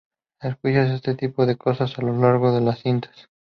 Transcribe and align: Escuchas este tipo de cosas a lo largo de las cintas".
Escuchas 0.41 0.89
este 0.89 1.13
tipo 1.13 1.45
de 1.45 1.57
cosas 1.57 1.99
a 1.99 2.01
lo 2.01 2.17
largo 2.17 2.51
de 2.51 2.61
las 2.61 2.79
cintas". 2.81 3.29